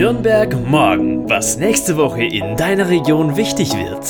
Nürnberg 0.00 0.66
morgen, 0.66 1.28
was 1.28 1.58
nächste 1.58 1.98
Woche 1.98 2.24
in 2.24 2.56
deiner 2.56 2.88
Region 2.88 3.36
wichtig 3.36 3.74
wird. 3.74 4.02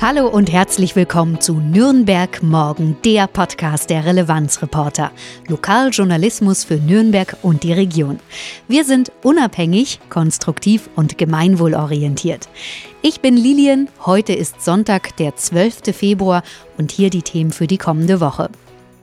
Hallo 0.00 0.28
und 0.28 0.52
herzlich 0.52 0.94
willkommen 0.94 1.40
zu 1.40 1.54
Nürnberg 1.54 2.44
Morgen, 2.44 2.96
der 3.04 3.26
Podcast 3.26 3.90
der 3.90 4.04
Relevanzreporter. 4.04 5.10
Lokaljournalismus 5.48 6.62
für 6.62 6.76
Nürnberg 6.76 7.38
und 7.42 7.64
die 7.64 7.72
Region. 7.72 8.20
Wir 8.68 8.84
sind 8.84 9.10
unabhängig, 9.24 9.98
konstruktiv 10.10 10.88
und 10.94 11.18
gemeinwohlorientiert. 11.18 12.48
Ich 13.02 13.20
bin 13.20 13.36
Lilian, 13.36 13.88
heute 14.06 14.32
ist 14.32 14.62
Sonntag, 14.62 15.16
der 15.16 15.34
12. 15.34 15.92
Februar 15.92 16.44
und 16.78 16.92
hier 16.92 17.10
die 17.10 17.22
Themen 17.22 17.50
für 17.50 17.66
die 17.66 17.78
kommende 17.78 18.20
Woche. 18.20 18.48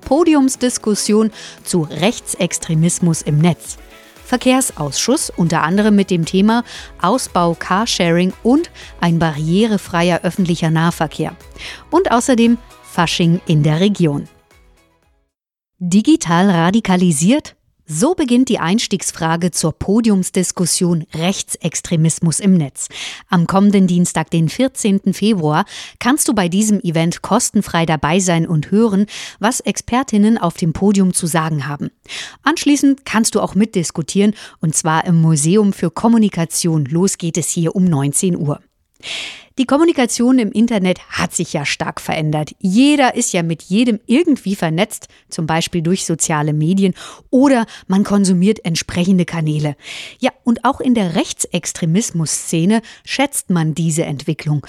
Podiumsdiskussion 0.05 1.31
zu 1.65 1.81
Rechtsextremismus 1.81 3.21
im 3.21 3.39
Netz. 3.39 3.77
Verkehrsausschuss, 4.27 5.31
unter 5.35 5.63
anderem 5.63 5.95
mit 5.95 6.11
dem 6.11 6.25
Thema 6.25 6.63
Ausbau 7.01 7.55
Carsharing 7.57 8.33
und 8.43 8.69
ein 8.99 9.19
barrierefreier 9.19 10.21
öffentlicher 10.23 10.69
Nahverkehr. 10.69 11.35
Und 11.89 12.11
außerdem 12.11 12.57
Fasching 12.83 13.41
in 13.47 13.63
der 13.63 13.79
Region. 13.79 14.27
Digital 15.79 16.49
radikalisiert? 16.49 17.56
So 17.89 18.15
beginnt 18.15 18.49
die 18.49 18.59
Einstiegsfrage 18.59 19.51
zur 19.51 19.71
Podiumsdiskussion 19.71 21.05
Rechtsextremismus 21.13 22.41
im 22.41 22.55
Netz. 22.55 22.89
Am 23.29 23.47
kommenden 23.47 23.87
Dienstag, 23.87 24.29
den 24.29 24.49
14. 24.49 25.13
Februar, 25.13 25.63
kannst 25.97 26.27
du 26.27 26.33
bei 26.33 26.49
diesem 26.49 26.81
Event 26.81 27.21
kostenfrei 27.21 27.85
dabei 27.85 28.19
sein 28.19 28.45
und 28.45 28.71
hören, 28.71 29.05
was 29.39 29.61
Expertinnen 29.61 30.37
auf 30.37 30.57
dem 30.57 30.73
Podium 30.73 31.13
zu 31.13 31.27
sagen 31.27 31.65
haben. 31.65 31.89
Anschließend 32.43 33.05
kannst 33.05 33.35
du 33.35 33.39
auch 33.39 33.55
mitdiskutieren, 33.55 34.33
und 34.59 34.75
zwar 34.75 35.05
im 35.05 35.21
Museum 35.21 35.71
für 35.71 35.89
Kommunikation. 35.89 36.83
Los 36.87 37.17
geht 37.17 37.37
es 37.37 37.47
hier 37.47 37.73
um 37.73 37.85
19 37.85 38.35
Uhr. 38.35 38.59
Die 39.57 39.65
Kommunikation 39.65 40.37
im 40.37 40.51
Internet 40.51 40.99
hat 41.09 41.33
sich 41.33 41.53
ja 41.53 41.65
stark 41.65 41.99
verändert. 41.99 42.51
Jeder 42.59 43.15
ist 43.15 43.33
ja 43.33 43.41
mit 43.41 43.63
jedem 43.63 43.99
irgendwie 44.05 44.55
vernetzt, 44.55 45.07
zum 45.29 45.47
Beispiel 45.47 45.81
durch 45.81 46.05
soziale 46.05 46.53
Medien 46.53 46.93
oder 47.31 47.65
man 47.87 48.03
konsumiert 48.03 48.63
entsprechende 48.63 49.25
Kanäle. 49.25 49.75
Ja, 50.19 50.29
und 50.43 50.63
auch 50.63 50.79
in 50.79 50.93
der 50.93 51.15
Rechtsextremismus-Szene 51.15 52.81
schätzt 53.03 53.49
man 53.49 53.73
diese 53.73 54.05
Entwicklung. 54.05 54.65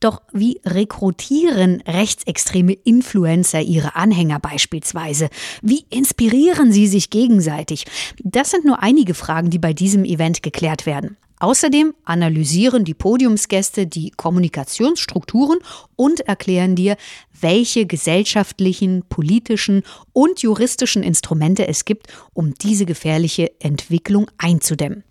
Doch 0.00 0.22
wie 0.32 0.60
rekrutieren 0.64 1.82
rechtsextreme 1.86 2.72
Influencer 2.72 3.62
ihre 3.62 3.96
Anhänger 3.96 4.38
beispielsweise? 4.38 5.28
Wie 5.62 5.86
inspirieren 5.90 6.70
sie 6.70 6.86
sich 6.86 7.10
gegenseitig? 7.10 7.86
Das 8.22 8.50
sind 8.50 8.64
nur 8.64 8.82
einige 8.82 9.14
Fragen, 9.14 9.50
die 9.50 9.58
bei 9.58 9.72
diesem 9.72 10.04
Event 10.04 10.42
geklärt 10.42 10.86
werden. 10.86 11.16
Außerdem 11.40 11.94
analysieren 12.04 12.84
die 12.84 12.94
Podiumsgäste 12.94 13.86
die 13.86 14.10
Kommunikationsstrukturen 14.10 15.58
und 15.94 16.20
erklären 16.20 16.74
dir, 16.74 16.96
welche 17.40 17.86
gesellschaftlichen, 17.86 19.04
politischen 19.08 19.82
und 20.12 20.42
juristischen 20.42 21.02
Instrumente 21.02 21.68
es 21.68 21.84
gibt, 21.84 22.08
um 22.34 22.54
diese 22.54 22.86
gefährliche 22.86 23.52
Entwicklung 23.60 24.28
einzudämmen. 24.38 25.04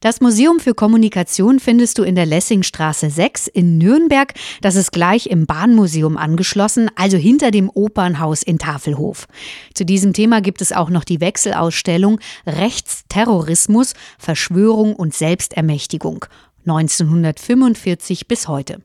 Das 0.00 0.20
Museum 0.20 0.60
für 0.60 0.74
Kommunikation 0.74 1.58
findest 1.58 1.98
du 1.98 2.02
in 2.02 2.14
der 2.14 2.26
Lessingstraße 2.26 3.10
6 3.10 3.48
in 3.48 3.78
Nürnberg. 3.78 4.34
Das 4.60 4.76
ist 4.76 4.92
gleich 4.92 5.26
im 5.26 5.46
Bahnmuseum 5.46 6.16
angeschlossen, 6.16 6.90
also 6.94 7.16
hinter 7.16 7.50
dem 7.50 7.68
Opernhaus 7.68 8.42
in 8.42 8.58
Tafelhof. 8.58 9.26
Zu 9.74 9.84
diesem 9.84 10.12
Thema 10.12 10.40
gibt 10.40 10.60
es 10.60 10.72
auch 10.72 10.90
noch 10.90 11.04
die 11.04 11.20
Wechselausstellung 11.20 12.20
Rechtsterrorismus, 12.46 13.94
Verschwörung 14.18 14.94
und 14.94 15.14
Selbstermächtigung 15.14 16.26
1945 16.64 18.28
bis 18.28 18.46
heute. 18.46 18.82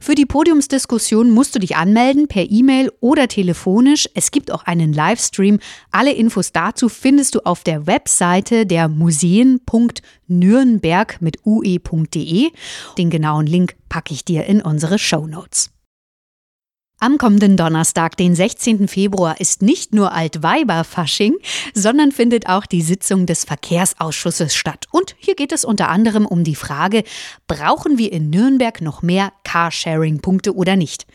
Für 0.00 0.14
die 0.14 0.26
Podiumsdiskussion 0.26 1.30
musst 1.30 1.54
du 1.54 1.58
dich 1.58 1.76
anmelden 1.76 2.28
per 2.28 2.50
E-Mail 2.50 2.92
oder 3.00 3.28
telefonisch. 3.28 4.08
Es 4.14 4.30
gibt 4.30 4.52
auch 4.52 4.64
einen 4.64 4.92
Livestream. 4.92 5.58
Alle 5.90 6.12
Infos 6.12 6.52
dazu 6.52 6.88
findest 6.88 7.34
du 7.34 7.40
auf 7.44 7.64
der 7.64 7.86
Webseite 7.86 8.64
der 8.66 8.88
Museen.nürnberg 8.88 11.20
mit 11.20 11.38
ue.de. 11.44 12.50
Den 12.96 13.10
genauen 13.10 13.46
Link 13.46 13.76
packe 13.88 14.14
ich 14.14 14.24
dir 14.24 14.46
in 14.46 14.62
unsere 14.62 14.98
Show 14.98 15.26
Notes. 15.26 15.70
Am 17.00 17.16
kommenden 17.16 17.56
Donnerstag, 17.56 18.16
den 18.16 18.34
16. 18.34 18.88
Februar, 18.88 19.40
ist 19.40 19.62
nicht 19.62 19.94
nur 19.94 20.12
Altweiberfasching, 20.12 21.36
sondern 21.72 22.10
findet 22.10 22.48
auch 22.48 22.66
die 22.66 22.82
Sitzung 22.82 23.24
des 23.24 23.44
Verkehrsausschusses 23.44 24.56
statt. 24.56 24.86
Und 24.90 25.14
hier 25.20 25.36
geht 25.36 25.52
es 25.52 25.64
unter 25.64 25.90
anderem 25.90 26.26
um 26.26 26.42
die 26.42 26.56
Frage, 26.56 27.04
brauchen 27.46 27.98
wir 27.98 28.12
in 28.12 28.30
Nürnberg 28.30 28.80
noch 28.80 29.02
mehr 29.02 29.32
Carsharing-Punkte 29.44 30.56
oder 30.56 30.74
nicht? 30.74 31.06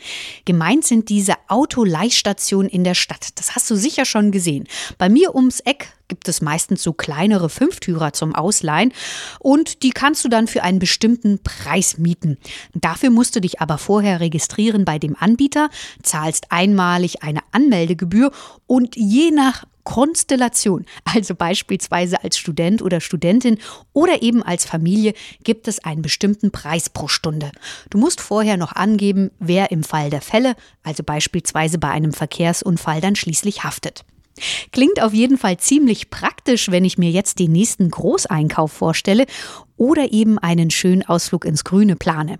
Gemeint 0.46 0.86
sind 0.86 1.10
diese 1.10 1.34
Autoleihstationen 1.50 2.70
in 2.70 2.86
der 2.86 2.96
Stadt. 2.96 3.32
Das 3.36 3.54
hast 3.54 3.70
du 3.70 3.76
sicher 3.76 4.06
schon 4.06 4.32
gesehen. 4.32 4.70
Bei 4.98 5.10
mir 5.10 5.36
ums 5.36 5.60
Eck 5.60 5.90
gibt 6.14 6.28
es 6.28 6.44
meistens 6.44 6.84
so 6.84 6.94
kleinere 6.94 7.50
Fünftürer 7.50 8.14
zum 8.14 8.36
Ausleihen 8.36 8.94
und 9.40 9.82
die 9.82 9.90
kannst 9.90 10.24
du 10.24 10.30
dann 10.30 10.46
für 10.46 10.62
einen 10.62 10.78
bestimmten 10.78 11.40
Preis 11.42 11.98
mieten. 11.98 12.38
Dafür 12.76 13.10
musst 13.10 13.36
du 13.36 13.42
dich 13.42 13.62
aber 13.62 13.80
vorher 13.80 14.20
registrieren 14.20 14.86
bei 14.86 15.00
dem 15.00 15.16
Anbieter, 15.20 15.72
zahlst 16.04 16.52
einmalig 16.52 17.24
eine 17.24 17.40
Anmeldegebühr 17.52 18.30
und 18.68 18.96
je 18.96 19.32
nach 19.32 19.66
Konstellation, 19.86 20.86
also 21.04 21.34
beispielsweise 21.34 22.24
als 22.24 22.38
Student 22.38 22.84
oder 22.84 23.02
Studentin 23.02 23.58
oder 23.92 24.22
eben 24.22 24.44
als 24.44 24.66
Familie, 24.66 25.16
gibt 25.44 25.68
es 25.68 25.84
einen 25.84 26.04
bestimmten 26.04 26.52
Preis 26.52 26.92
pro 26.92 27.08
Stunde. 27.08 27.52
Du 27.90 27.98
musst 27.98 28.22
vorher 28.22 28.58
noch 28.58 28.74
angeben, 28.74 29.32
wer 29.40 29.72
im 29.72 29.84
Fall 29.84 30.12
der 30.12 30.22
Fälle, 30.22 30.56
also 30.84 31.02
beispielsweise 31.02 31.80
bei 31.80 31.90
einem 31.90 32.14
Verkehrsunfall, 32.14 33.02
dann 33.02 33.16
schließlich 33.16 33.64
haftet. 33.64 34.06
Klingt 34.72 35.02
auf 35.02 35.14
jeden 35.14 35.38
Fall 35.38 35.58
ziemlich 35.58 36.10
praktisch, 36.10 36.72
wenn 36.72 36.86
ich 36.86 36.98
mir 36.98 37.12
jetzt 37.12 37.40
den 37.40 37.52
nächsten 37.52 37.90
Großeinkauf 37.90 38.72
vorstelle 38.72 39.26
oder 39.78 40.12
eben 40.12 40.40
einen 40.40 40.72
schönen 40.72 41.04
Ausflug 41.04 41.46
ins 41.46 41.64
Grüne 41.64 41.96
plane. 41.96 42.40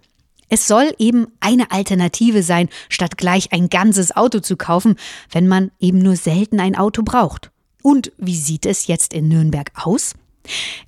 Es 0.50 0.68
soll 0.68 0.94
eben 1.00 1.28
eine 1.40 1.72
Alternative 1.72 2.44
sein, 2.44 2.70
statt 2.90 3.18
gleich 3.18 3.52
ein 3.52 3.70
ganzes 3.70 4.16
Auto 4.16 4.40
zu 4.40 4.56
kaufen, 4.56 4.98
wenn 5.32 5.48
man 5.48 5.72
eben 5.80 6.00
nur 6.00 6.16
selten 6.16 6.60
ein 6.60 6.76
Auto 6.76 7.02
braucht. 7.04 7.52
Und 7.82 8.12
wie 8.18 8.36
sieht 8.36 8.66
es 8.66 8.88
jetzt 8.88 9.14
in 9.14 9.28
Nürnberg 9.28 9.72
aus? 9.74 10.14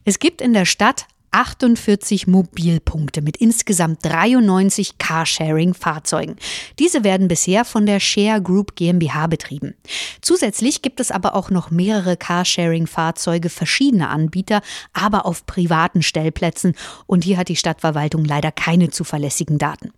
Es 0.03 0.19
gibt 0.19 0.41
in 0.41 0.53
der 0.53 0.65
Stadt 0.65 1.07
48 1.35 2.27
Mobilpunkte 2.27 3.21
mit 3.21 3.35
insgesamt 3.35 4.05
93 4.05 4.97
Carsharing-Fahrzeugen. 4.97 6.37
Diese 6.79 7.03
werden 7.03 7.27
bisher 7.27 7.65
von 7.65 7.85
der 7.85 7.99
Share 7.99 8.41
Group 8.41 8.77
GmbH 8.77 9.27
betrieben. 9.27 9.75
Zusätzlich 10.21 10.81
gibt 10.81 11.01
es 11.01 11.11
aber 11.11 11.35
auch 11.35 11.49
noch 11.49 11.71
mehrere 11.71 12.15
Carsharing-Fahrzeuge 12.15 13.49
verschiedener 13.49 14.11
Anbieter, 14.11 14.61
aber 14.93 15.25
auf 15.25 15.45
privaten 15.45 16.03
Stellplätzen. 16.03 16.73
Und 17.05 17.25
hier 17.25 17.37
hat 17.37 17.49
die 17.49 17.57
Stadtverwaltung 17.57 18.23
leider 18.23 18.53
keine 18.53 18.89
zuverlässigen 18.89 19.57
Daten. 19.57 19.91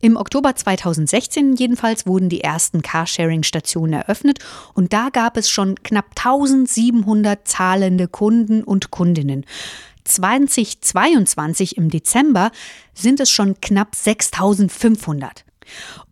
Im 0.00 0.16
Oktober 0.16 0.56
2016 0.56 1.54
jedenfalls 1.54 2.06
wurden 2.06 2.28
die 2.28 2.40
ersten 2.40 2.82
Carsharing-Stationen 2.82 3.92
eröffnet 3.92 4.40
und 4.74 4.92
da 4.92 5.10
gab 5.12 5.36
es 5.36 5.48
schon 5.48 5.76
knapp 5.84 6.06
1700 6.16 7.46
zahlende 7.46 8.08
Kunden 8.08 8.64
und 8.64 8.90
Kundinnen. 8.90 9.46
2022 10.04 11.76
im 11.76 11.90
Dezember 11.90 12.50
sind 12.94 13.20
es 13.20 13.30
schon 13.30 13.60
knapp 13.60 13.94
6500. 13.94 15.44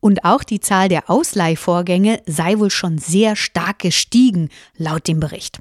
Und 0.01 0.25
auch 0.25 0.45
die 0.45 0.61
Zahl 0.61 0.89
der 0.89 1.11
Ausleihvorgänge 1.11 2.23
sei 2.27 2.59
wohl 2.59 2.71
schon 2.71 2.99
sehr 2.99 3.37
stark 3.37 3.81
gestiegen, 3.81 4.49
laut 4.77 5.09
dem 5.09 5.21
Bericht. 5.21 5.61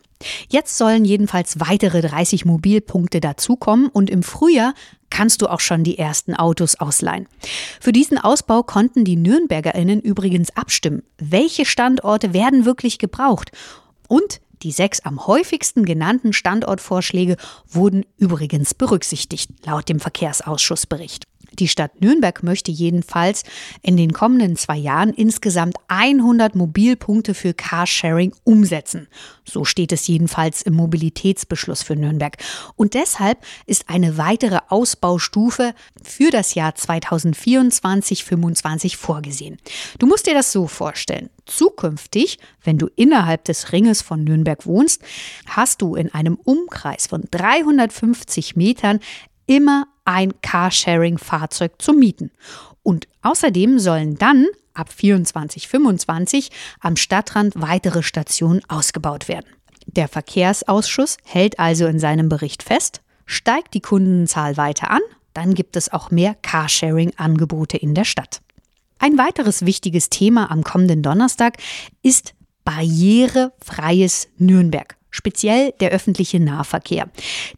Jetzt 0.49 0.77
sollen 0.77 1.05
jedenfalls 1.05 1.59
weitere 1.59 2.01
30 2.01 2.45
Mobilpunkte 2.45 3.21
dazukommen 3.21 3.87
und 3.87 4.09
im 4.09 4.21
Frühjahr 4.21 4.73
kannst 5.09 5.41
du 5.41 5.47
auch 5.47 5.61
schon 5.61 5.83
die 5.83 5.97
ersten 5.97 6.35
Autos 6.35 6.75
ausleihen. 6.75 7.27
Für 7.79 7.93
diesen 7.93 8.17
Ausbau 8.17 8.63
konnten 8.63 9.05
die 9.05 9.15
Nürnbergerinnen 9.15 10.01
übrigens 10.01 10.55
abstimmen. 10.55 11.03
Welche 11.17 11.65
Standorte 11.65 12.33
werden 12.33 12.65
wirklich 12.65 12.99
gebraucht? 12.99 13.51
Und 14.07 14.41
die 14.63 14.71
sechs 14.71 14.99
am 15.01 15.27
häufigsten 15.27 15.85
genannten 15.85 16.33
Standortvorschläge 16.33 17.37
wurden 17.67 18.05
übrigens 18.17 18.73
berücksichtigt, 18.73 19.51
laut 19.65 19.89
dem 19.89 19.99
Verkehrsausschussbericht. 19.99 21.28
Die 21.59 21.67
Stadt 21.67 22.01
Nürnberg 22.01 22.41
möchte 22.41 22.71
jedenfalls 22.71 23.43
in 23.81 23.97
den 23.97 24.13
kommenden 24.13 24.55
zwei 24.55 24.77
Jahren 24.77 25.13
insgesamt 25.13 25.75
100 25.89 26.55
Mobilpunkte 26.55 27.33
für 27.33 27.53
Carsharing 27.53 28.33
umsetzen. 28.45 29.09
So 29.43 29.65
steht 29.65 29.91
es 29.91 30.07
jedenfalls 30.07 30.61
im 30.61 30.75
Mobilitätsbeschluss 30.75 31.83
für 31.83 31.97
Nürnberg. 31.97 32.37
Und 32.75 32.93
deshalb 32.93 33.39
ist 33.65 33.89
eine 33.89 34.17
weitere 34.17 34.59
Ausbaustufe 34.69 35.73
für 36.01 36.31
das 36.31 36.55
Jahr 36.55 36.71
2024-25 36.71 38.95
vorgesehen. 38.95 39.57
Du 39.97 40.07
musst 40.07 40.27
dir 40.27 40.33
das 40.33 40.53
so 40.53 40.67
vorstellen. 40.67 41.29
Zukünftig, 41.45 42.39
wenn 42.63 42.77
du 42.77 42.87
innerhalb 42.95 43.43
des 43.45 43.71
Ringes 43.73 44.01
von 44.01 44.23
Nürnberg 44.23 44.65
wohnst, 44.65 45.01
hast 45.47 45.81
du 45.81 45.95
in 45.95 46.13
einem 46.13 46.35
Umkreis 46.35 47.07
von 47.07 47.23
350 47.31 48.55
Metern 48.55 49.01
immer 49.49 49.87
ein 50.05 50.39
Carsharing-Fahrzeug 50.41 51.81
zu 51.81 51.93
mieten. 51.93 52.31
Und 52.83 53.07
außerdem 53.23 53.79
sollen 53.79 54.15
dann 54.15 54.45
ab 54.73 54.91
2425 54.91 56.51
am 56.79 56.95
Stadtrand 56.95 57.53
weitere 57.57 58.03
Stationen 58.03 58.61
ausgebaut 58.69 59.27
werden. 59.27 59.47
Der 59.87 60.07
Verkehrsausschuss 60.07 61.17
hält 61.25 61.59
also 61.59 61.87
in 61.87 61.99
seinem 61.99 62.29
Bericht 62.29 62.61
fest, 62.61 63.01
steigt 63.25 63.73
die 63.73 63.81
Kundenzahl 63.81 64.55
weiter 64.55 64.91
an, 64.91 65.01
dann 65.33 65.55
gibt 65.55 65.75
es 65.75 65.91
auch 65.91 66.11
mehr 66.11 66.35
Carsharing-Angebote 66.35 67.77
in 67.77 67.95
der 67.95 68.05
Stadt. 68.05 68.41
Ein 68.99 69.17
weiteres 69.17 69.65
wichtiges 69.65 70.09
Thema 70.09 70.51
am 70.51 70.63
kommenden 70.63 71.01
Donnerstag 71.01 71.57
ist 72.03 72.33
barrierefreies 72.65 74.27
Nürnberg 74.37 74.98
speziell 75.11 75.73
der 75.79 75.91
öffentliche 75.91 76.39
Nahverkehr. 76.39 77.09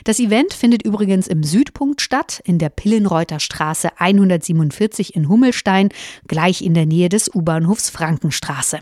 Das 0.05 0.19
Event 0.19 0.53
findet 0.53 0.83
übrigens 0.85 1.27
im 1.27 1.43
Südpunkt 1.43 2.01
statt, 2.01 2.41
in 2.45 2.59
der 2.59 2.69
Pillenreuter 2.69 3.41
Straße 3.41 3.89
147 3.99 5.15
in 5.17 5.29
Hummelstein, 5.29 5.91
gleich 6.27 6.63
in 6.63 6.75
der 6.75 6.87
Nähe 6.87 7.09
des 7.09 7.35
U-Bahnhofs 7.35 7.91
Frankenstraße. 7.91 8.79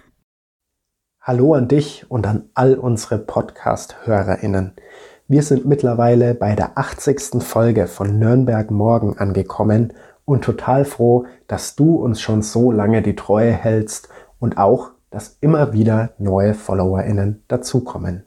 Hallo 1.20 1.54
an 1.54 1.68
dich 1.68 2.06
und 2.08 2.26
an 2.26 2.50
all 2.54 2.74
unsere 2.74 3.18
Podcast-HörerInnen. 3.18 4.72
Wir 5.28 5.42
sind 5.42 5.64
mittlerweile 5.66 6.34
bei 6.34 6.56
der 6.56 6.76
80. 6.76 7.42
Folge 7.42 7.86
von 7.86 8.18
Nürnberg 8.18 8.70
Morgen 8.70 9.16
angekommen 9.18 9.92
und 10.24 10.42
total 10.42 10.84
froh, 10.84 11.26
dass 11.46 11.76
du 11.76 11.96
uns 11.96 12.20
schon 12.20 12.42
so 12.42 12.72
lange 12.72 13.02
die 13.02 13.16
Treue 13.16 13.52
hältst 13.52 14.08
und 14.38 14.58
auch, 14.58 14.90
dass 15.10 15.36
immer 15.40 15.72
wieder 15.72 16.14
neue 16.18 16.54
FollowerInnen 16.54 17.44
dazukommen. 17.48 18.24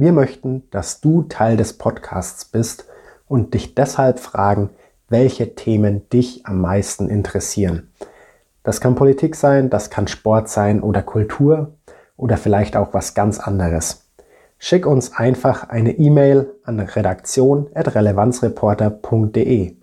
Wir 0.00 0.12
möchten, 0.12 0.62
dass 0.70 1.00
du 1.00 1.24
Teil 1.24 1.56
des 1.56 1.72
Podcasts 1.72 2.44
bist 2.44 2.84
und 3.26 3.52
dich 3.52 3.74
deshalb 3.74 4.20
fragen, 4.20 4.70
welche 5.08 5.56
Themen 5.56 6.08
dich 6.10 6.46
am 6.46 6.60
meisten 6.60 7.10
interessieren. 7.10 7.90
Das 8.62 8.80
kann 8.80 8.94
Politik 8.94 9.34
sein, 9.34 9.70
das 9.70 9.90
kann 9.90 10.06
Sport 10.06 10.50
sein 10.50 10.84
oder 10.84 11.02
Kultur 11.02 11.72
oder 12.16 12.36
vielleicht 12.36 12.76
auch 12.76 12.94
was 12.94 13.14
ganz 13.14 13.40
anderes. 13.40 14.04
Schick 14.58 14.86
uns 14.86 15.16
einfach 15.16 15.68
eine 15.68 15.98
E-Mail 15.98 16.48
an 16.62 16.78
redaktion.relevanzreporter.de. 16.78 19.76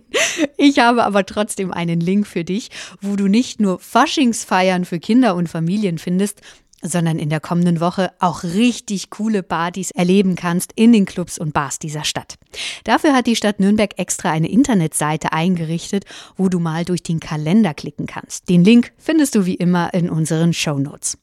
Ich 0.57 0.79
habe 0.79 1.03
aber 1.03 1.25
trotzdem 1.25 1.71
einen 1.71 1.99
Link 1.99 2.27
für 2.27 2.43
dich, 2.43 2.69
wo 3.01 3.15
du 3.15 3.27
nicht 3.27 3.59
nur 3.59 3.79
Faschingsfeiern 3.79 4.85
für 4.85 4.99
Kinder 4.99 5.35
und 5.35 5.49
Familien 5.49 5.97
findest, 5.97 6.41
sondern 6.83 7.17
in 7.17 7.29
der 7.29 7.39
kommenden 7.39 7.79
Woche 7.79 8.11
auch 8.19 8.43
richtig 8.43 9.09
coole 9.09 9.41
Partys 9.41 9.91
erleben 9.91 10.35
kannst 10.35 10.71
in 10.75 10.93
den 10.93 11.05
Clubs 11.05 11.37
und 11.37 11.53
Bars 11.53 11.79
dieser 11.79 12.03
Stadt. 12.03 12.35
Dafür 12.83 13.13
hat 13.13 13.25
die 13.25 13.35
Stadt 13.35 13.59
Nürnberg 13.59 13.97
extra 13.97 14.31
eine 14.31 14.49
Internetseite 14.49 15.31
eingerichtet, 15.33 16.05
wo 16.35 16.49
du 16.49 16.59
mal 16.59 16.85
durch 16.85 17.01
den 17.01 17.19
Kalender 17.19 17.73
klicken 17.73 18.05
kannst. 18.05 18.49
Den 18.49 18.63
Link 18.63 18.91
findest 18.97 19.35
du 19.35 19.45
wie 19.45 19.55
immer 19.55 19.93
in 19.93 20.09
unseren 20.09 20.53
Show 20.53 20.77
Notes. 20.77 21.17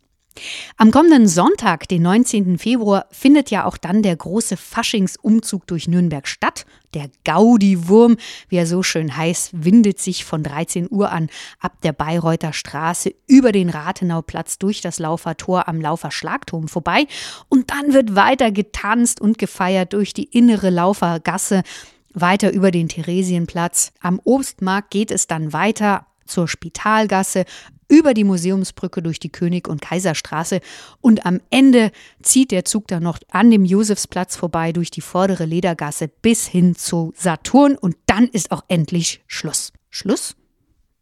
Am 0.77 0.91
kommenden 0.91 1.29
Sonntag, 1.29 1.89
den 1.89 2.03
19. 2.03 2.59
Februar, 2.59 3.07
findet 3.11 3.51
ja 3.51 3.65
auch 3.65 3.77
dann 3.77 4.03
der 4.03 4.17
große 4.17 4.57
Faschingsumzug 4.57 5.67
durch 5.67 5.89
Nürnberg 5.89 6.27
statt. 6.27 6.67
Der 6.95 7.11
Gaudi-Wurm, 7.25 8.17
wie 8.49 8.57
er 8.57 8.67
so 8.67 8.83
schön 8.83 9.17
heißt, 9.17 9.65
windet 9.65 9.99
sich 9.99 10.25
von 10.25 10.43
13 10.43 10.89
Uhr 10.91 11.11
an 11.11 11.29
ab 11.61 11.81
der 11.83 11.93
Bayreuther 11.93 12.53
Straße 12.53 13.15
über 13.27 13.53
den 13.53 13.71
Rathenauplatz 13.71 14.59
durch 14.59 14.81
das 14.81 14.99
Laufer 14.99 15.37
Tor 15.37 15.69
am 15.69 15.81
Laufer 15.81 16.11
Schlagturm 16.11 16.69
vorbei. 16.69 17.07
Und 17.49 17.71
dann 17.71 17.93
wird 17.93 18.17
weiter 18.17 18.51
getanzt 18.51 19.21
und 19.21 19.39
gefeiert 19.39 19.93
durch 19.93 20.15
die 20.15 20.25
innere 20.25 20.71
Laufergasse 20.71 21.63
weiter 22.13 22.53
über 22.53 22.71
den 22.71 22.89
Theresienplatz. 22.89 23.93
Am 24.01 24.21
Obstmarkt 24.25 24.91
geht 24.91 25.11
es 25.11 25.27
dann 25.27 25.53
weiter 25.53 26.07
zur 26.27 26.49
Spitalgasse, 26.49 27.45
über 27.91 28.15
die 28.15 28.25
Museumsbrücke 28.25 29.03
durch 29.03 29.19
die 29.19 29.31
König- 29.31 29.69
und 29.69 29.83
Kaiserstraße 29.83 30.61
und 31.01 31.27
am 31.27 31.41
Ende 31.51 31.91
zieht 32.23 32.53
der 32.53 32.65
Zug 32.65 32.87
dann 32.89 33.03
noch 33.03 33.19
an 33.31 33.51
dem 33.51 33.65
Josefsplatz 33.65 34.37
vorbei 34.37 34.73
durch 34.73 34.91
die 34.91 35.01
vordere 35.01 35.45
Ledergasse 35.45 36.09
bis 36.09 36.47
hin 36.47 36.77
zu 36.77 37.13
Saturn 37.17 37.77
und 37.77 37.97
dann 38.07 38.29
ist 38.29 38.53
auch 38.53 38.65
endlich 38.69 39.23
Schluss. 39.27 39.73
Schluss? 39.91 40.37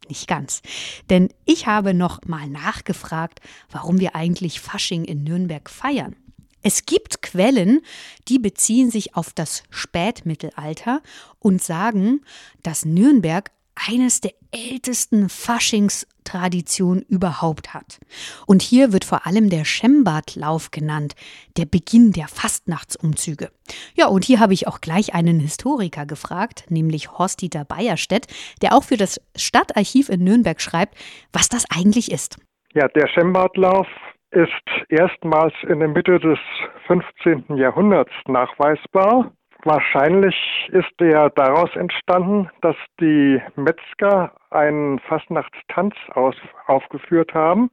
Nicht 0.08 0.26
ganz. 0.26 0.62
Denn 1.10 1.28
ich 1.44 1.66
habe 1.66 1.92
noch 1.92 2.22
mal 2.26 2.48
nachgefragt, 2.48 3.40
warum 3.70 4.00
wir 4.00 4.16
eigentlich 4.16 4.58
Fasching 4.58 5.04
in 5.04 5.22
Nürnberg 5.22 5.68
feiern. 5.68 6.16
Es 6.62 6.86
gibt 6.86 7.22
Quellen, 7.22 7.80
die 8.26 8.38
beziehen 8.38 8.90
sich 8.90 9.14
auf 9.14 9.32
das 9.32 9.62
Spätmittelalter 9.70 11.02
und 11.38 11.62
sagen, 11.62 12.22
dass 12.62 12.84
Nürnberg 12.84 13.50
eines 13.86 14.20
der 14.20 14.32
ältesten 14.50 15.28
Faschingstraditionen 15.28 17.02
überhaupt 17.08 17.74
hat. 17.74 17.98
Und 18.46 18.62
hier 18.62 18.92
wird 18.92 19.04
vor 19.04 19.26
allem 19.26 19.50
der 19.50 19.64
Schembadlauf 19.64 20.70
genannt, 20.70 21.14
der 21.56 21.66
Beginn 21.66 22.12
der 22.12 22.28
Fastnachtsumzüge. 22.28 23.50
Ja, 23.94 24.06
und 24.06 24.24
hier 24.24 24.40
habe 24.40 24.54
ich 24.54 24.66
auch 24.66 24.80
gleich 24.80 25.14
einen 25.14 25.40
Historiker 25.40 26.06
gefragt, 26.06 26.66
nämlich 26.70 27.12
Horst-Dieter 27.12 27.64
Bayerstedt, 27.64 28.26
der 28.62 28.74
auch 28.74 28.84
für 28.84 28.96
das 28.96 29.20
Stadtarchiv 29.36 30.08
in 30.08 30.24
Nürnberg 30.24 30.60
schreibt, 30.60 30.94
was 31.32 31.48
das 31.48 31.64
eigentlich 31.70 32.10
ist. 32.10 32.38
Ja, 32.74 32.88
der 32.88 33.08
Schembadlauf 33.08 33.86
ist 34.30 34.50
erstmals 34.88 35.54
in 35.68 35.78
der 35.78 35.88
Mitte 35.88 36.18
des 36.18 36.38
15. 36.86 37.56
Jahrhunderts 37.56 38.12
nachweisbar. 38.26 39.32
Wahrscheinlich 39.64 40.36
ist 40.70 41.00
er 41.00 41.30
daraus 41.30 41.74
entstanden, 41.74 42.48
dass 42.60 42.76
die 43.00 43.42
Metzger 43.56 44.32
einen 44.50 45.00
Fastnachtstanz 45.00 45.94
aus, 46.14 46.36
aufgeführt 46.66 47.34
haben 47.34 47.70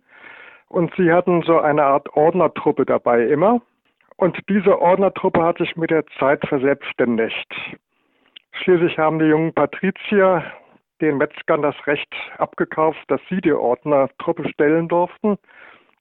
und 0.68 0.94
sie 0.96 1.12
hatten 1.12 1.44
so 1.44 1.60
eine 1.60 1.84
Art 1.84 2.10
Ordnertruppe 2.16 2.86
dabei 2.86 3.28
immer. 3.28 3.62
Und 4.18 4.38
diese 4.50 4.82
Ordnertruppe 4.82 5.44
hat 5.44 5.58
sich 5.60 5.76
mit 5.76 5.92
der 5.92 6.06
Zeit 6.20 6.46
verselbstständigt. 6.48 7.54
Schließlich 8.54 8.98
haben 8.98 9.20
die 9.20 9.26
jungen 9.26 9.54
Patrizier 9.54 10.44
den 11.02 11.18
Metzgern 11.18 11.62
das 11.62 11.76
Recht 11.86 12.12
abgekauft, 12.38 13.04
dass 13.10 13.22
sie 13.30 13.42
die 13.42 13.54
Ordnertruppe 13.54 14.48
stellen 14.50 14.88
durften 14.88 15.38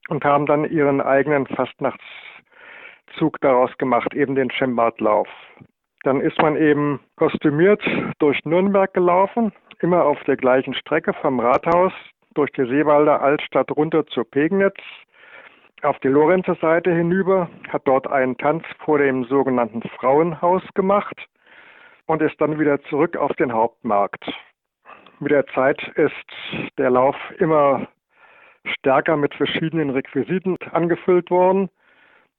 und 0.09 0.25
haben 0.25 0.47
dann 0.47 0.64
ihren 0.64 1.00
eigenen 1.00 1.47
Fastnachtszug 1.47 3.41
daraus 3.41 3.76
gemacht, 3.76 4.14
eben 4.14 4.35
den 4.35 4.50
Schembadlauf. 4.50 5.29
Dann 6.04 6.20
ist 6.20 6.40
man 6.40 6.56
eben 6.56 7.00
kostümiert 7.16 7.82
durch 8.18 8.38
Nürnberg 8.44 8.92
gelaufen, 8.92 9.52
immer 9.80 10.04
auf 10.04 10.23
der 10.25 10.37
gleichen 10.37 10.75
Strecke 10.75 11.14
vom 11.14 11.40
Rathaus 11.40 11.92
durch 12.34 12.50
die 12.52 12.66
Seewalder 12.66 13.23
Altstadt 13.23 13.70
runter 13.70 14.06
zur 14.06 14.30
Pegnitz, 14.30 14.76
auf 15.82 15.99
die 16.00 16.08
Lorenzer 16.08 16.56
Seite 16.56 16.92
hinüber, 16.92 17.49
hat 17.68 17.82
dort 17.87 18.06
einen 18.06 18.37
Tanz 18.37 18.64
vor 18.84 18.99
dem 18.99 19.25
sogenannten 19.25 19.82
Frauenhaus 19.99 20.62
gemacht 20.75 21.26
und 22.06 22.23
ist 22.23 22.38
dann 22.40 22.58
wieder 22.58 22.82
zurück 22.84 23.16
auf 23.16 23.32
den 23.37 23.52
Hauptmarkt. 23.52 24.25
Mit 25.20 25.30
der 25.30 25.46
Zeit 25.49 25.80
ist 25.96 26.70
der 26.78 26.90
Lauf 26.90 27.16
immer 27.38 27.87
stärker 28.64 29.16
mit 29.16 29.34
verschiedenen 29.34 29.90
Requisiten 29.90 30.56
angefüllt 30.73 31.30
worden. 31.30 31.70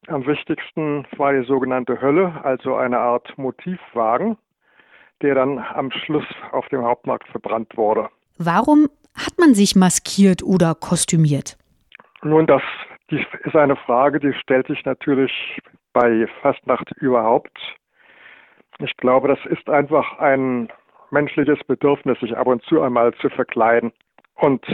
Am 0.08 0.26
wichtigsten 0.28 1.08
war 1.18 1.34
die 1.34 1.46
sogenannte 1.46 2.00
Hölle, 2.00 2.34
also 2.44 2.76
eine 2.76 3.00
Art 3.00 3.38
Motivwagen, 3.38 4.38
der 5.22 5.36
dann 5.36 5.60
am 5.60 5.92
Schluss 5.92 6.26
auf 6.52 6.68
dem 6.70 6.84
Hauptmarkt 6.84 7.28
verbrannt 7.30 7.76
wurde. 7.76 8.10
Warum 8.38 8.88
hat 9.16 9.34
man 9.40 9.54
sich 9.56 9.76
maskiert 9.76 10.44
oder 10.44 10.76
kostümiert? 10.76 11.58
Nun, 12.22 12.46
das 12.46 12.62
ist 13.10 13.56
eine 13.56 13.76
Frage, 13.76 14.20
die 14.20 14.34
stellt 14.34 14.68
sich 14.68 14.84
natürlich 14.86 15.32
bei 15.94 16.28
Fastnacht 16.42 16.92
überhaupt. 16.98 17.58
Ich 18.80 18.96
glaube, 18.98 19.30
das 19.30 19.40
ist 19.46 19.70
einfach 19.70 20.20
ein 20.20 20.70
menschliches 21.12 21.60
Bedürfnis, 21.66 22.20
sich 22.20 22.36
ab 22.36 22.48
und 22.48 22.62
zu 22.64 22.82
einmal 22.82 23.14
zu 23.16 23.30
verkleiden. 23.30 23.94
Und 24.36 24.66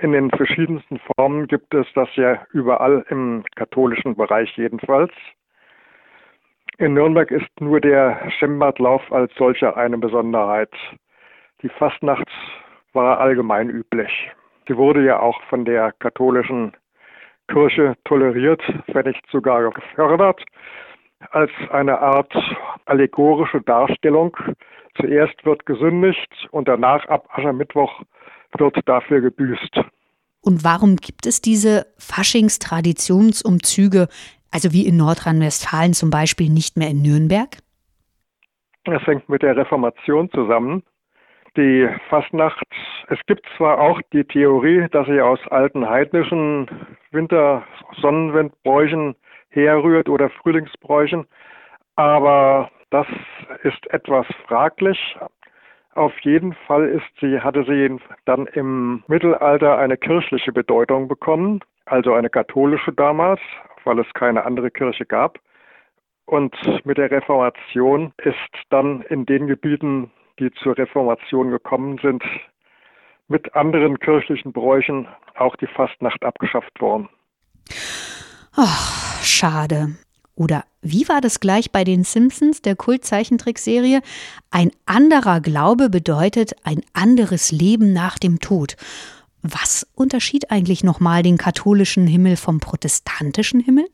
in 0.00 0.12
den 0.12 0.30
verschiedensten 0.30 0.98
Formen 0.98 1.46
gibt 1.46 1.72
es 1.74 1.86
das 1.94 2.08
ja 2.16 2.46
überall 2.52 3.04
im 3.08 3.44
katholischen 3.54 4.14
Bereich 4.14 4.54
jedenfalls. 4.56 5.12
In 6.78 6.94
Nürnberg 6.94 7.30
ist 7.30 7.48
nur 7.60 7.80
der 7.80 8.30
Schembadlauf 8.38 9.10
als 9.10 9.34
solcher 9.36 9.76
eine 9.76 9.96
Besonderheit. 9.96 10.72
Die 11.62 11.70
Fastnacht 11.70 12.28
war 12.92 13.18
allgemein 13.18 13.70
üblich. 13.70 14.30
Sie 14.68 14.76
wurde 14.76 15.02
ja 15.04 15.20
auch 15.20 15.40
von 15.44 15.64
der 15.64 15.92
katholischen 16.00 16.76
Kirche 17.48 17.94
toleriert, 18.04 18.62
wenn 18.88 19.06
nicht 19.06 19.24
sogar 19.30 19.70
gefördert, 19.70 20.44
als 21.30 21.50
eine 21.70 21.98
Art 21.98 22.34
allegorische 22.84 23.62
Darstellung. 23.62 24.36
Zuerst 25.00 25.44
wird 25.46 25.64
gesündigt 25.64 26.48
und 26.50 26.68
danach 26.68 27.06
ab 27.06 27.26
Aschermittwoch 27.32 28.02
wird 28.58 28.76
dafür 28.86 29.20
gebüßt. 29.20 29.80
Und 30.40 30.64
warum 30.64 30.96
gibt 30.96 31.26
es 31.26 31.40
diese 31.40 31.86
Faschingstraditionsumzüge, 31.98 34.08
also 34.52 34.72
wie 34.72 34.86
in 34.86 34.96
Nordrhein-Westfalen 34.96 35.92
zum 35.92 36.10
Beispiel, 36.10 36.48
nicht 36.48 36.76
mehr 36.76 36.90
in 36.90 37.02
Nürnberg? 37.02 37.56
Das 38.84 39.04
hängt 39.06 39.28
mit 39.28 39.42
der 39.42 39.56
Reformation 39.56 40.30
zusammen. 40.30 40.84
Die 41.56 41.88
Fastnacht, 42.08 42.62
es 43.08 43.18
gibt 43.26 43.44
zwar 43.56 43.80
auch 43.80 44.00
die 44.12 44.24
Theorie, 44.24 44.86
dass 44.92 45.06
sie 45.06 45.20
aus 45.20 45.40
alten 45.48 45.88
heidnischen 45.88 46.68
Winter-Sonnenwindbräuchen 47.10 49.16
herrührt 49.48 50.08
oder 50.08 50.30
Frühlingsbräuchen, 50.30 51.26
aber 51.96 52.70
das 52.90 53.06
ist 53.64 53.84
etwas 53.90 54.26
fraglich. 54.46 54.98
Auf 55.96 56.12
jeden 56.20 56.52
Fall 56.52 56.90
ist 56.90 57.06
sie, 57.22 57.40
hatte 57.40 57.64
sie 57.64 57.96
dann 58.26 58.46
im 58.48 59.02
Mittelalter 59.06 59.78
eine 59.78 59.96
kirchliche 59.96 60.52
Bedeutung 60.52 61.08
bekommen, 61.08 61.60
also 61.86 62.12
eine 62.12 62.28
katholische 62.28 62.92
damals, 62.92 63.40
weil 63.84 63.98
es 64.00 64.06
keine 64.12 64.44
andere 64.44 64.70
Kirche 64.70 65.06
gab. 65.06 65.38
Und 66.26 66.54
mit 66.84 66.98
der 66.98 67.10
Reformation 67.10 68.12
ist 68.18 68.36
dann 68.68 69.00
in 69.08 69.24
den 69.24 69.46
Gebieten, 69.46 70.10
die 70.38 70.50
zur 70.62 70.76
Reformation 70.76 71.50
gekommen 71.50 71.98
sind, 72.02 72.22
mit 73.28 73.54
anderen 73.54 73.98
kirchlichen 73.98 74.52
Bräuchen 74.52 75.08
auch 75.34 75.56
die 75.56 75.66
Fastnacht 75.66 76.22
abgeschafft 76.26 76.78
worden. 76.78 77.08
Ach, 78.54 79.22
schade. 79.22 79.96
Oder 80.36 80.64
wie 80.82 81.08
war 81.08 81.20
das 81.20 81.40
gleich 81.40 81.72
bei 81.72 81.82
den 81.82 82.04
Simpsons, 82.04 82.62
der 82.62 82.76
Kultzeichentrickserie? 82.76 84.02
Ein 84.50 84.70
anderer 84.84 85.40
Glaube 85.40 85.90
bedeutet 85.90 86.54
ein 86.62 86.82
anderes 86.92 87.50
Leben 87.50 87.92
nach 87.92 88.18
dem 88.18 88.38
Tod. 88.38 88.76
Was 89.42 89.86
unterschied 89.94 90.50
eigentlich 90.50 90.84
nochmal 90.84 91.22
den 91.22 91.38
katholischen 91.38 92.06
Himmel 92.06 92.36
vom 92.36 92.60
protestantischen 92.60 93.60
Himmel? 93.60 93.86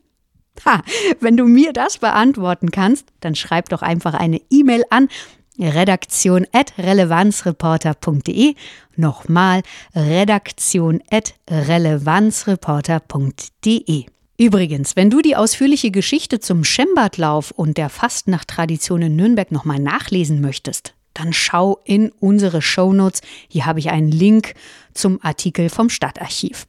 Ha, 0.65 0.83
wenn 1.19 1.37
du 1.37 1.45
mir 1.45 1.73
das 1.73 1.97
beantworten 1.97 2.69
kannst, 2.71 3.07
dann 3.21 3.35
schreib 3.35 3.69
doch 3.69 3.81
einfach 3.81 4.13
eine 4.13 4.41
E-Mail 4.49 4.83
an 4.89 5.07
redaktion 5.57 6.45
at 6.51 6.77
relevanzreporter.de. 6.77 8.55
Nochmal 8.95 9.63
redaktion 9.95 11.01
at 11.09 11.33
relevanzreporter.de. 11.49 14.05
Übrigens, 14.37 14.95
wenn 14.95 15.09
du 15.09 15.21
die 15.21 15.35
ausführliche 15.35 15.91
Geschichte 15.91 16.39
zum 16.39 16.63
Schembadlauf 16.63 17.51
und 17.51 17.77
der 17.77 17.89
Fastnachttradition 17.89 19.03
in 19.03 19.15
Nürnberg 19.15 19.51
nochmal 19.51 19.79
nachlesen 19.79 20.41
möchtest, 20.41 20.95
dann 21.13 21.33
schau 21.33 21.79
in 21.85 22.11
unsere 22.19 22.61
Shownotes. 22.61 23.21
Hier 23.47 23.65
habe 23.67 23.79
ich 23.79 23.91
einen 23.91 24.11
Link 24.11 24.55
zum 24.93 25.19
Artikel 25.23 25.69
vom 25.69 25.89
Stadtarchiv. 25.89 26.65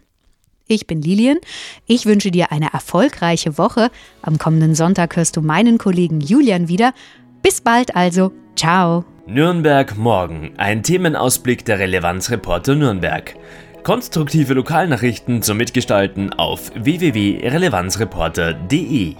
Ich 0.66 0.86
bin 0.86 1.02
Lilian. 1.02 1.38
Ich 1.86 2.06
wünsche 2.06 2.30
dir 2.30 2.52
eine 2.52 2.72
erfolgreiche 2.72 3.58
Woche. 3.58 3.90
Am 4.22 4.38
kommenden 4.38 4.74
Sonntag 4.74 5.16
hörst 5.16 5.36
du 5.36 5.42
meinen 5.42 5.78
Kollegen 5.78 6.20
Julian 6.20 6.68
wieder. 6.68 6.94
Bis 7.42 7.60
bald 7.60 7.96
also. 7.96 8.32
Ciao. 8.56 9.04
Nürnberg 9.26 9.96
morgen. 9.96 10.52
Ein 10.58 10.82
Themenausblick 10.82 11.64
der 11.64 11.78
Relevanzreporter 11.78 12.74
Nürnberg. 12.74 13.34
Konstruktive 13.84 14.54
Lokalnachrichten 14.54 15.42
zum 15.42 15.58
Mitgestalten 15.58 16.32
auf 16.32 16.72
www.relevanzreporter.de 16.74 19.14